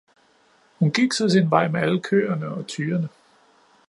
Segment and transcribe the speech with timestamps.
[0.79, 3.09] Hun gik så sin vej med alle køerne og tyrene.